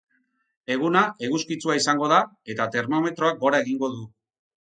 Eguna 0.75 1.01
eguzkitsua 1.27 1.75
izango 1.81 2.09
da, 2.13 2.17
eta 2.53 2.67
termometroak 2.77 3.39
gora 3.45 3.63
egingo 3.67 3.93
du. 3.99 4.03